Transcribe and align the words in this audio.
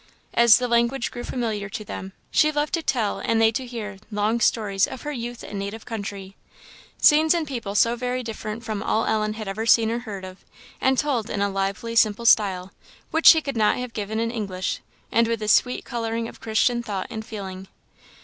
As 0.33 0.57
the 0.57 0.67
language 0.67 1.11
grew 1.11 1.23
familiar 1.23 1.69
to 1.69 1.85
them, 1.85 2.13
she 2.31 2.51
loved 2.51 2.73
to 2.73 2.81
tell 2.81 3.19
and 3.19 3.39
they 3.39 3.51
to 3.51 3.67
hear 3.67 3.99
long 4.11 4.39
stories 4.39 4.87
of 4.87 5.03
her 5.03 5.11
youth 5.11 5.43
and 5.43 5.59
native 5.59 5.85
country 5.85 6.35
scenes 6.97 7.35
and 7.35 7.45
people 7.47 7.75
so 7.75 7.95
very 7.95 8.23
different 8.23 8.63
from 8.63 8.81
all 8.81 9.05
Ellen 9.05 9.33
had 9.33 9.47
ever 9.47 9.67
seen 9.67 9.91
or 9.91 9.99
heard 9.99 10.25
of; 10.25 10.43
and 10.81 10.97
told 10.97 11.29
in 11.29 11.39
a 11.39 11.49
lively, 11.51 11.95
simple 11.95 12.25
style, 12.25 12.71
which 13.11 13.27
she 13.27 13.41
could 13.43 13.55
not 13.55 13.77
have 13.77 13.93
given 13.93 14.19
in 14.19 14.31
English, 14.31 14.79
and 15.11 15.27
with 15.27 15.43
a 15.43 15.47
sweet 15.47 15.85
colouring 15.85 16.27
of 16.27 16.41
Christian 16.41 16.81
thought 16.81 17.05
and 17.11 17.23
feeling. 17.23 17.67